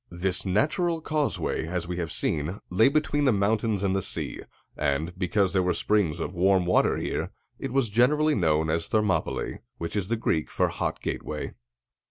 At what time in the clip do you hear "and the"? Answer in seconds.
3.83-4.01